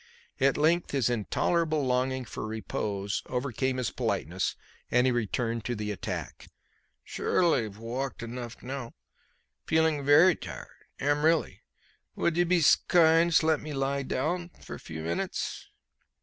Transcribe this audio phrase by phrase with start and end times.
[0.39, 4.55] At length his intolerable longing for repose overcame his politeness
[4.89, 6.49] and he returned to the attack.
[7.03, 8.93] "Surely v' walked enough now.
[9.67, 10.87] Feeling very tired.
[10.99, 11.61] Am really.
[12.15, 15.67] Would you be s'kind 's t'let me lie down few minutes?"